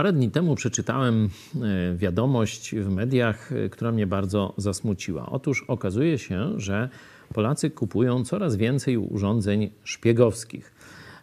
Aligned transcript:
Parę 0.00 0.12
dni 0.12 0.30
temu 0.30 0.54
przeczytałem 0.54 1.28
e, 1.62 1.96
wiadomość 1.96 2.74
w 2.74 2.88
mediach, 2.88 3.52
e, 3.52 3.68
która 3.68 3.92
mnie 3.92 4.06
bardzo 4.06 4.54
zasmuciła. 4.56 5.26
Otóż 5.30 5.64
okazuje 5.68 6.18
się, 6.18 6.60
że 6.60 6.88
Polacy 7.34 7.70
kupują 7.70 8.24
coraz 8.24 8.56
więcej 8.56 8.96
urządzeń 8.96 9.70
szpiegowskich. 9.84 10.72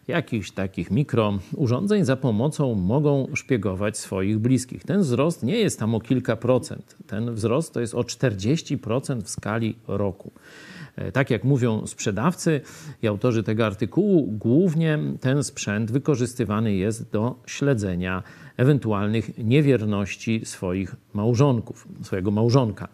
Jakichś 0.08 0.50
takich 0.50 0.90
mikro 0.90 1.38
urządzeń 1.56 2.04
za 2.04 2.16
pomocą 2.16 2.74
mogą 2.74 3.28
szpiegować 3.34 3.98
swoich 3.98 4.38
bliskich. 4.38 4.84
Ten 4.84 5.00
wzrost 5.00 5.42
nie 5.42 5.56
jest 5.56 5.78
tam 5.78 5.94
o 5.94 6.00
kilka 6.00 6.36
procent. 6.36 6.96
Ten 7.06 7.34
wzrost 7.34 7.74
to 7.74 7.80
jest 7.80 7.94
o 7.94 8.00
40% 8.00 9.22
w 9.22 9.30
skali 9.30 9.76
roku. 9.88 10.32
E, 10.98 11.12
tak 11.12 11.30
jak 11.30 11.44
mówią 11.44 11.86
sprzedawcy 11.86 12.60
i 13.02 13.08
autorzy 13.08 13.42
tego 13.42 13.66
artykułu, 13.66 14.26
głównie 14.26 14.98
ten 15.20 15.44
sprzęt 15.44 15.90
wykorzystywany 15.90 16.74
jest 16.74 17.10
do 17.10 17.42
śledzenia 17.46 18.22
ewentualnych 18.56 19.38
niewierności 19.38 20.40
swoich 20.44 20.96
małżonków, 21.14 21.88
swojego 22.02 22.30
małżonka. 22.30 22.88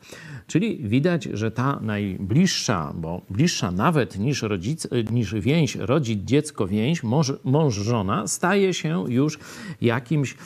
Czyli 0.46 0.78
widać, 0.88 1.24
że 1.24 1.50
ta 1.50 1.80
najbliższa, 1.80 2.92
bo 2.96 3.20
bliższa 3.30 3.70
nawet 3.70 4.18
niż, 4.18 4.42
rodzic, 4.42 4.88
niż 5.10 5.34
więź, 5.34 5.76
rodzić 5.76 6.20
dziecko 6.23 6.66
więź, 6.66 7.02
mąż, 7.02 7.32
mąż 7.45 7.74
żona, 7.74 8.26
staje 8.26 8.74
się 8.74 9.04
już 9.09 9.38
jakimś, 9.80 10.36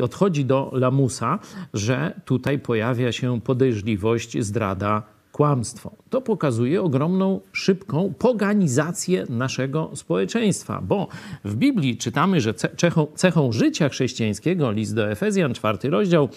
e, 0.00 0.02
odchodzi 0.02 0.44
do 0.44 0.70
lamusa, 0.74 1.38
że 1.74 2.20
tutaj 2.24 2.58
pojawia 2.58 3.12
się 3.12 3.40
podejrzliwość 3.40 4.44
zdrada 4.44 5.02
kłamstwo. 5.32 5.92
To 6.10 6.20
pokazuje 6.20 6.82
ogromną, 6.82 7.40
szybką 7.52 8.14
poganizację 8.18 9.26
naszego 9.28 9.90
społeczeństwa, 9.94 10.82
bo 10.82 11.08
w 11.44 11.56
Biblii 11.56 11.96
czytamy, 11.96 12.40
że 12.40 12.54
cechą, 12.54 13.06
cechą 13.14 13.52
życia 13.52 13.88
chrześcijańskiego, 13.88 14.70
list 14.70 14.94
do 14.94 15.10
Efezjan, 15.10 15.54
czwarty 15.54 15.90
rozdział, 15.90 16.28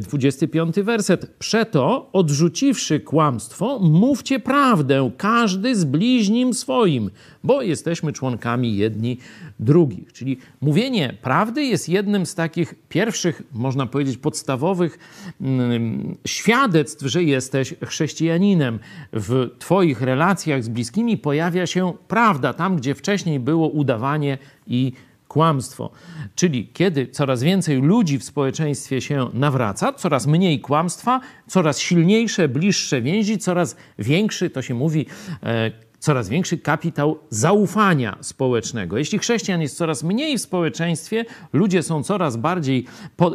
25 0.00 0.78
e, 0.78 0.82
werset, 0.82 1.26
przeto 1.38 2.10
odrzuciwszy 2.12 3.00
kłamstwo, 3.00 3.78
mówcie 3.78 4.40
prawdę, 4.40 5.10
każdy 5.16 5.76
z 5.76 5.84
bliźnim 5.84 6.54
swoim, 6.54 7.10
bo 7.44 7.62
jesteśmy 7.62 8.12
członkami 8.12 8.76
jedni 8.76 9.18
drugich. 9.60 10.12
Czyli 10.12 10.38
mówienie 10.60 11.16
prawdy 11.22 11.64
jest 11.64 11.88
jednym 11.88 12.26
z 12.26 12.34
takich 12.34 12.74
pierwszych, 12.88 13.42
można 13.52 13.86
powiedzieć, 13.86 14.16
podstawowych 14.16 14.98
mm, 15.40 16.16
świadectw, 16.26 17.06
że 17.06 17.22
jesteś 17.22 17.74
chrześcijaninem. 17.84 18.78
W 19.12 19.48
Twoich 19.58 20.00
relacjach 20.00 20.64
z 20.64 20.68
bliskimi 20.68 21.18
pojawia 21.18 21.66
się 21.66 21.92
prawda, 22.08 22.52
tam 22.52 22.76
gdzie 22.76 22.94
wcześniej 22.94 23.40
było 23.40 23.68
udawanie 23.68 24.38
i 24.66 24.92
kłamstwo. 25.32 25.90
Czyli 26.34 26.68
kiedy 26.72 27.06
coraz 27.06 27.42
więcej 27.42 27.80
ludzi 27.82 28.18
w 28.18 28.24
społeczeństwie 28.24 29.00
się 29.00 29.28
nawraca, 29.32 29.92
coraz 29.92 30.26
mniej 30.26 30.60
kłamstwa, 30.60 31.20
coraz 31.46 31.78
silniejsze, 31.78 32.48
bliższe 32.48 33.02
więzi, 33.02 33.38
coraz 33.38 33.76
większy, 33.98 34.50
to 34.50 34.62
się 34.62 34.74
mówi, 34.74 35.06
e, 35.42 35.70
coraz 36.02 36.28
większy 36.28 36.58
kapitał 36.58 37.18
zaufania 37.30 38.18
społecznego. 38.20 38.98
Jeśli 38.98 39.18
chrześcijan 39.18 39.62
jest 39.62 39.76
coraz 39.76 40.02
mniej 40.02 40.38
w 40.38 40.40
społeczeństwie, 40.40 41.24
ludzie 41.52 41.82
są 41.82 42.02
coraz 42.02 42.36
bardziej 42.36 42.86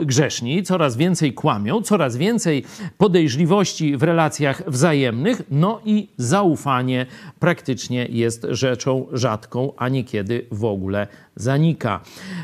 grzeszni, 0.06 0.64
coraz 0.64 0.98
więcej 0.98 1.34
kłamią, 1.34 1.82
coraz 1.82 2.18
więcej 2.18 2.64
podejrzliwości 2.98 3.98
w 3.98 4.04
relacjach 4.04 4.64
wzajemnych, 4.68 5.42
no 5.52 5.82
i 5.86 6.10
zaufanie 6.18 7.06
praktycznie 7.40 8.06
jest 8.10 8.48
rzeczą 8.50 9.08
rzadką, 9.12 9.74
a 9.78 9.90
niekiedy 9.90 10.46
w 10.52 10.66
ogóle 10.66 11.08
zanika. 11.36 12.02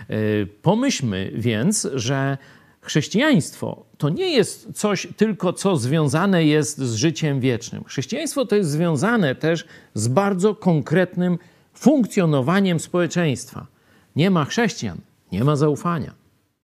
E, 0.10 0.16
pomyślmy 0.62 1.32
więc, 1.36 1.88
że 1.94 2.38
Chrześcijaństwo 2.84 3.86
to 3.98 4.10
nie 4.10 4.30
jest 4.30 4.68
coś 4.76 5.08
tylko, 5.18 5.54
co 5.54 5.78
związane 5.78 6.46
jest 6.46 6.78
z 6.78 6.96
życiem 6.96 7.40
wiecznym. 7.40 7.84
Chrześcijaństwo 7.84 8.46
to 8.46 8.56
jest 8.56 8.70
związane 8.70 9.36
też 9.36 9.66
z 9.94 10.08
bardzo 10.08 10.56
konkretnym 10.56 11.38
funkcjonowaniem 11.74 12.80
społeczeństwa. 12.80 13.68
Nie 14.16 14.30
ma 14.30 14.46
chrześcijan, 14.46 14.98
nie 15.32 15.44
ma 15.44 15.56
zaufania. 15.56 16.23